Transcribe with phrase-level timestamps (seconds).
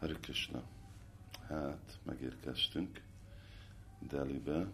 [0.00, 0.16] Hare.
[1.48, 3.00] Hát, megérkeztünk
[4.08, 4.66] Delibe.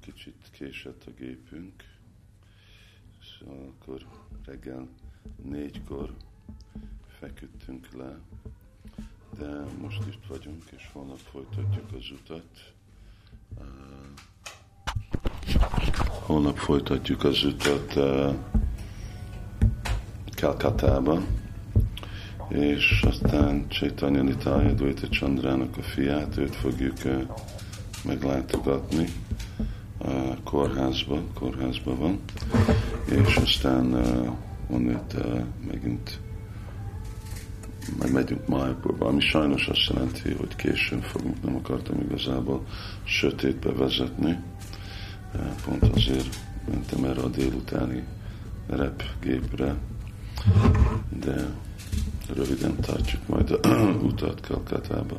[0.00, 1.84] Kicsit késett a gépünk,
[3.22, 4.06] szóval akkor
[4.44, 4.88] reggel
[5.42, 6.14] négykor
[7.18, 8.18] feküdtünk le,
[9.38, 12.72] de most itt vagyunk, és holnap folytatjuk az utat.
[16.26, 17.94] Holnap folytatjuk az utat
[20.36, 21.22] Kalkatába,
[22.48, 26.96] és aztán Csaitanya Nitaya Dvaita Chandrának a fiát, őt fogjuk
[28.04, 29.06] meglátogatni
[29.98, 32.20] a kórházba, kórházba van,
[33.04, 33.94] és aztán
[34.70, 35.14] onnét
[35.66, 36.20] megint
[37.98, 42.66] meg megyünk Májpurba, ami sajnos azt jelenti, hogy későn fogunk, nem akartam igazából
[43.04, 44.38] sötétbe vezetni,
[45.64, 46.36] pont azért
[46.70, 48.04] mentem erre a délutáni
[48.66, 49.74] repgépre,
[51.20, 51.48] de
[52.34, 53.68] röviden tartjuk majd a
[54.08, 55.16] utat Kalkatába.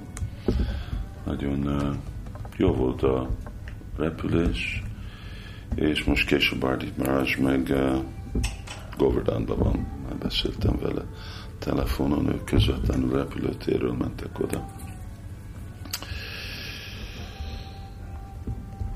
[1.25, 1.67] Nagyon
[2.57, 3.29] jó volt a
[3.97, 4.83] repülés,
[5.75, 7.73] és most később Ardit Maraj meg
[8.97, 11.01] Govardhanban van, már beszéltem vele
[11.59, 14.65] telefonon, ők közvetlenül repülőtérről mentek oda.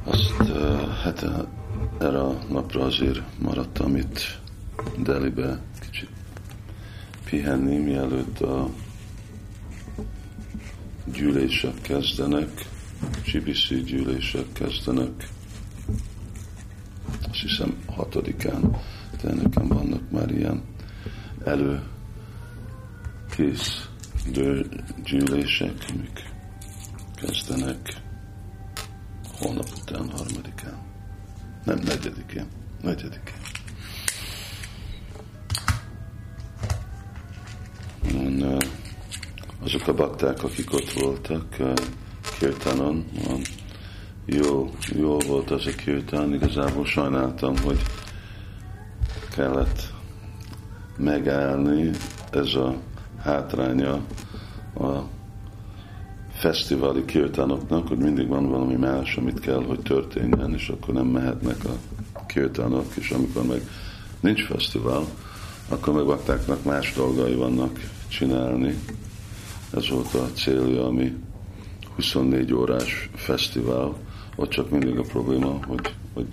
[0.03, 0.51] Azt
[1.03, 1.25] hát
[1.99, 4.39] erre a napra azért maradtam itt
[4.97, 6.09] Delibe kicsit
[7.33, 8.69] pihenni, mielőtt a
[11.13, 12.69] gyűlések kezdenek,
[13.31, 15.29] GBC gyűlések kezdenek,
[17.29, 18.77] azt hiszem hatodikán,
[19.21, 20.61] de nekem vannak már ilyen
[21.45, 21.81] elő
[23.35, 23.89] kész
[25.03, 26.29] gyűlések, amik
[27.15, 28.01] kezdenek
[29.37, 30.77] holnap után, harmadikán.
[31.63, 32.45] Nem, negyedikén.
[32.81, 33.41] Negyedikén.
[39.63, 41.57] Azok a bakták, akik ott voltak
[42.39, 43.05] kirtanon,
[44.25, 47.81] jó, jó volt az a kirtan, igazából sajnáltam, hogy
[49.35, 49.93] kellett
[50.97, 51.89] megállni,
[52.31, 52.75] ez a
[53.23, 53.93] hátránya
[54.75, 54.99] a
[56.33, 61.65] fesztiváli kirtanoknak, hogy mindig van valami más, amit kell, hogy történjen, és akkor nem mehetnek
[61.65, 61.75] a
[62.25, 63.61] kirtanok, és amikor meg
[64.19, 65.03] nincs fesztivál,
[65.69, 67.79] akkor meg baktáknak más dolgai vannak
[68.13, 68.75] csinálni.
[69.73, 71.13] Ez volt a célja, ami
[71.95, 73.95] 24 órás fesztivál,
[74.35, 76.25] ott csak mindig a probléma, hogy, hogy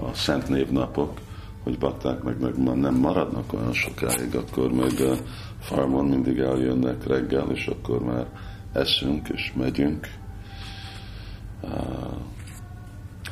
[0.00, 1.20] a Szent Névnapok,
[1.62, 5.16] hogy bakták meg, meg nem maradnak olyan sokáig, akkor meg a
[5.60, 8.26] farmon mindig eljönnek reggel, és akkor már
[8.72, 10.08] eszünk és megyünk.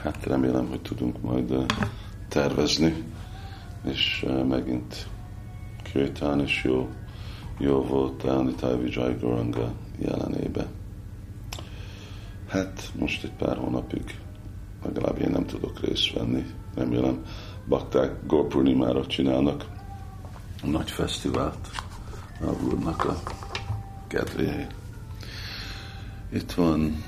[0.03, 1.73] Hát remélem, hogy tudunk majd
[2.29, 3.05] tervezni,
[3.85, 5.07] és megint
[5.93, 6.89] kirtán, és jó
[7.59, 10.67] jó volt állni Vijay Goranga jelenébe.
[12.49, 14.19] Hát most egy pár hónapig
[14.85, 16.45] legalább én nem tudok részt venni.
[16.75, 17.25] Remélem,
[17.69, 19.67] bakták Gorpurnimára csinálnak
[20.65, 21.69] nagy fesztivált
[22.41, 23.21] a úrnak a
[24.07, 24.75] kedvéért.
[26.33, 27.05] Itt van,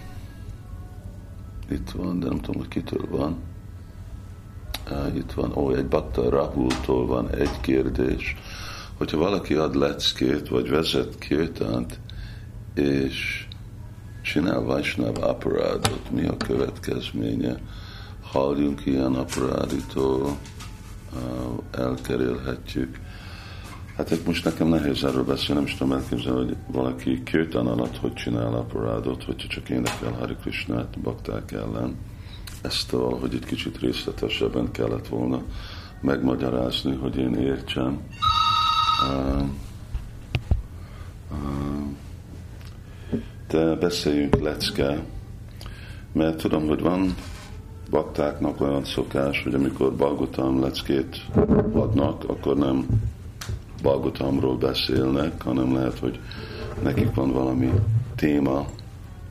[1.71, 3.37] itt van, de nem tudom, hogy kitől van.
[5.15, 8.37] Itt van, ó, egy Bakta Rahultól van egy kérdés
[8.99, 11.99] hogyha valaki ad leckét, vagy vezet kirtánt,
[12.75, 13.47] és
[14.23, 17.57] csinál Vajsnav aparádot, mi a következménye?
[18.23, 20.37] Halljunk ilyen aparáditól,
[21.71, 22.99] elkerülhetjük.
[23.97, 27.97] Hát itt most nekem nehéz erről beszélni, nem is tudom elképzelni, hogy valaki kirtán alatt
[27.97, 31.97] hogy csinál aparádot, hogyha csak énekel Hari Krishnát bakták ellen.
[32.63, 35.43] Ezt valahogy egy kicsit részletesebben kellett volna
[36.01, 38.01] megmagyarázni, hogy én értsem
[43.49, 45.05] de beszéljünk lecke,
[46.13, 47.15] mert tudom, hogy van
[47.91, 51.17] baktáknak olyan szokás, hogy amikor Balgotam leckét
[51.73, 52.87] adnak, akkor nem
[53.83, 56.21] Balgotamról beszélnek, hanem lehet, hogy
[56.83, 57.71] nekik van valami
[58.15, 58.67] téma,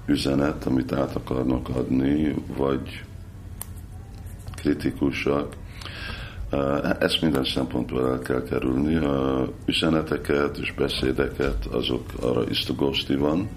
[0.06, 3.04] üzenet, amit át akarnak adni, vagy
[4.56, 5.56] kritikusak,
[7.00, 8.96] ezt minden szempontból el kell kerülni.
[8.96, 13.50] A üzeneteket és beszédeket, azok arra isztogoszti van,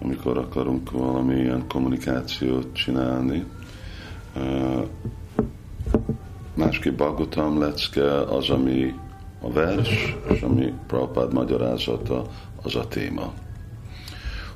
[0.00, 3.44] amikor akarunk valamilyen kommunikációt csinálni.
[6.54, 8.94] Másképp Bagotam lecke az, ami
[9.40, 12.26] a vers, és ami Prabhupád magyarázata,
[12.62, 13.32] az a téma.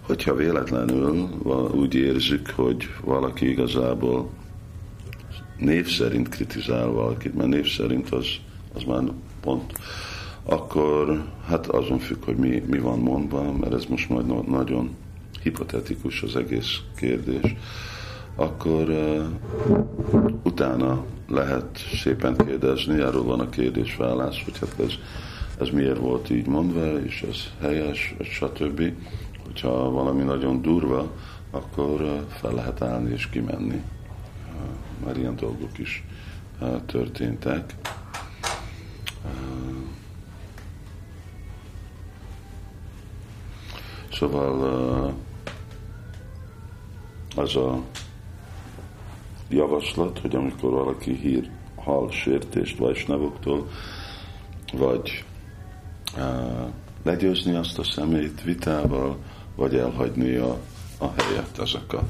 [0.01, 1.29] Hogyha véletlenül
[1.75, 4.31] úgy érzük, hogy valaki igazából
[5.59, 8.27] név szerint kritizál valakit, mert név szerint az,
[8.75, 9.03] az már
[9.41, 9.73] pont
[10.51, 14.97] akkor hát azon függ, hogy mi, mi van mondva, mert ez most majd nagyon
[15.43, 17.57] hipotetikus az egész kérdés,
[18.37, 19.25] akkor uh,
[20.43, 24.93] utána lehet szépen kérdezni, erről van a kérdés-válasz, hogy hát ez,
[25.61, 28.93] ez miért volt így mondva, és ez helyes, stb.
[29.45, 31.11] Hogyha valami nagyon durva,
[31.51, 33.83] akkor fel lehet állni és kimenni.
[35.05, 36.05] Már ilyen dolgok is
[36.61, 37.75] uh, történtek.
[44.13, 45.15] Szóval
[47.37, 47.83] az a
[49.49, 53.69] javaslat, hogy amikor valaki hír, hal sértést Vajsnavoktól,
[54.73, 55.25] vagy
[57.03, 59.17] legyőzni azt a szemét vitával,
[59.55, 60.59] vagy elhagyni a,
[60.99, 62.03] a helyet, ezek a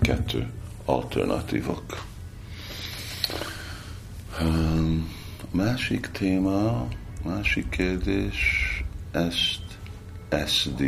[0.00, 0.50] kettő
[0.84, 1.82] alternatívok.
[4.42, 5.08] Um,
[5.50, 6.86] másik téma,
[7.24, 8.38] másik kérdés,
[9.10, 9.60] ezt
[10.46, 10.82] SD,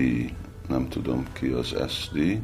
[0.69, 2.41] nem tudom ki az SD,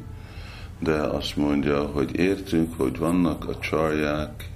[0.79, 4.51] de azt mondja, hogy értünk, hogy vannak a csarják,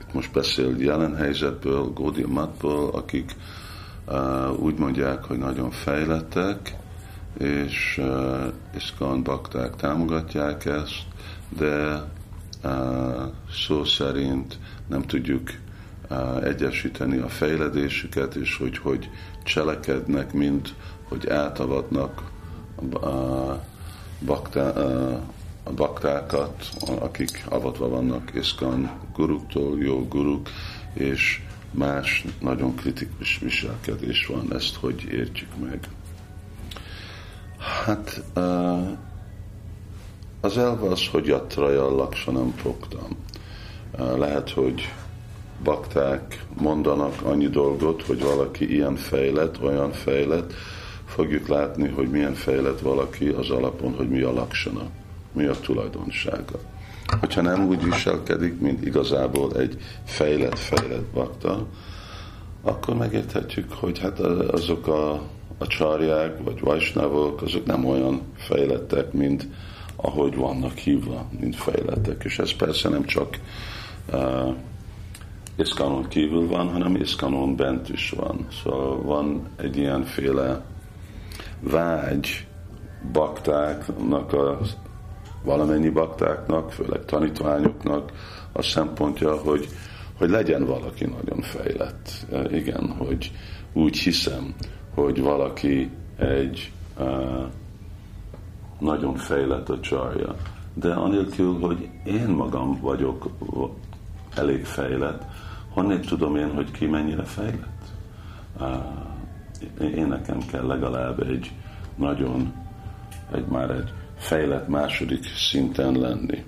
[0.00, 3.36] itt most beszél jelen helyzetből, Gódi Matból, akik
[4.06, 6.76] uh, úgy mondják, hogy nagyon fejlettek,
[7.38, 11.04] és uh, Iszkan bakták támogatják ezt,
[11.48, 12.02] de
[13.66, 15.50] szó szerint nem tudjuk
[16.42, 19.10] egyesíteni a fejledésüket, és hogy hogy
[19.44, 22.30] cselekednek, mint hogy átavatnak
[22.76, 23.56] uh,
[24.24, 24.72] baktá,
[25.68, 26.68] a baktákat,
[26.98, 30.48] akik avatva vannak Iszkan guruktól, jó guruk,
[30.92, 35.88] és más nagyon kritikus viselkedés van, ezt hogy értjük meg.
[37.84, 38.22] Hát
[40.40, 43.16] az elve az, hogy a traja nem fogtam.
[44.16, 44.92] Lehet, hogy
[45.62, 50.52] bakták mondanak annyi dolgot, hogy valaki ilyen fejlett, olyan fejlett,
[51.04, 54.82] fogjuk látni, hogy milyen fejlett valaki az alapon, hogy mi a laksana,
[55.32, 56.58] mi a tulajdonsága.
[57.20, 61.66] Hogyha nem úgy viselkedik, mint igazából egy fejlett, fejlett bakta,
[62.62, 64.18] akkor megérthetjük, hogy hát
[64.50, 65.12] azok a,
[65.58, 69.46] a csarják, vagy vajsnávok, azok nem olyan fejlettek, mint
[70.00, 72.24] ahogy vannak hívva, mint fejlettek.
[72.24, 73.38] És ez persze nem csak
[74.12, 74.54] uh,
[75.56, 78.46] iszkanon kívül van, hanem iszkanon bent is van.
[78.62, 80.64] Szóval van egy ilyenféle
[81.60, 82.46] vágy
[83.12, 84.58] baktáknak, a,
[85.44, 88.12] valamennyi baktáknak, főleg tanítványoknak
[88.52, 89.68] a szempontja, hogy,
[90.18, 92.26] hogy legyen valaki nagyon fejlett.
[92.32, 93.32] E, igen, hogy
[93.72, 94.54] úgy hiszem,
[94.94, 97.44] hogy valaki egy uh,
[98.78, 100.34] nagyon fejlett a csarja.
[100.74, 103.30] De anélkül, hogy én magam vagyok
[104.34, 105.22] elég fejlett,
[105.68, 107.92] honnan tudom én, hogy ki mennyire fejlett?
[109.80, 111.50] Én nekem kell legalább egy
[111.96, 112.52] nagyon,
[113.32, 116.44] egy már egy fejlett második szinten lenni.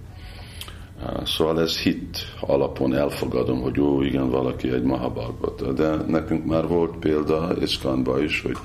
[1.24, 5.72] Szóval ez hit alapon elfogadom, hogy jó, igen, valaki egy mahabagvata.
[5.72, 8.56] De nekünk már volt példa Iszkanba is, hogy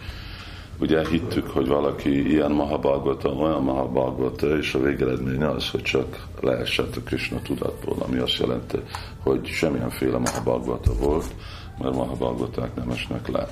[0.80, 6.96] ugye hittük, hogy valaki ilyen mahabagvata, olyan mahabagvata, és a végeredmény az, hogy csak leesett
[6.96, 8.78] a Krishna tudatból, ami azt jelenti,
[9.24, 11.36] hogy semmilyenféle mahabagvata volt,
[11.82, 13.48] mert mahabagvaták nem esnek le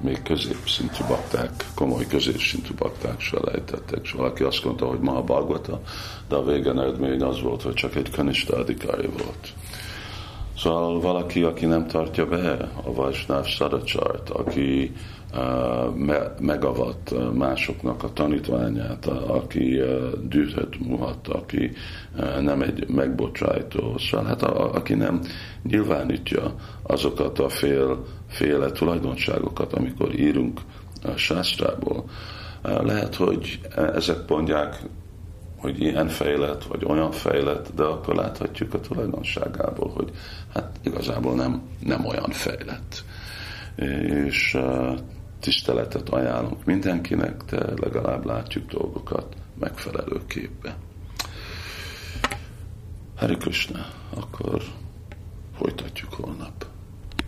[0.00, 3.98] még középszintű bakták, komoly középszintű bakták se lejtettek.
[4.02, 5.80] És valaki azt mondta, hogy ma a Bhagavata,
[6.28, 9.48] de a végen eredmény az volt, hogy csak egy kanista adikári volt.
[10.62, 12.50] Szóval valaki, aki nem tartja be
[12.84, 14.92] a Vajsnáv Szadacsart, aki
[15.94, 21.72] me, megavat uh, másoknak a tanítványát, aki uh, dühöt muhat, aki
[22.40, 25.20] nem egy megbocsájtó, szóval hát a, aki nem
[25.62, 30.60] nyilvánítja azokat a fél, féle tulajdonságokat, amikor írunk
[31.02, 32.04] a sástrából.
[32.64, 33.60] Uh, lehet, hogy
[33.94, 34.82] ezek mondják
[35.60, 40.10] hogy ilyen fejlett, vagy olyan fejlett, de akkor láthatjuk a tulajdonságából, hogy
[40.54, 43.04] hát igazából nem, nem olyan fejlett.
[44.24, 44.58] És
[45.40, 50.76] tiszteletet ajánlunk mindenkinek, de legalább látjuk dolgokat megfelelő képbe.
[53.16, 54.62] Hari Krishna, akkor
[55.56, 56.69] folytatjuk holnap.